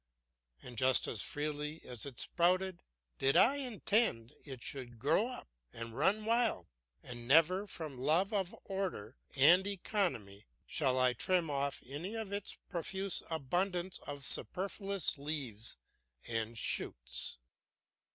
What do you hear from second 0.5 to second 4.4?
And just as freely as it sprouted did I intend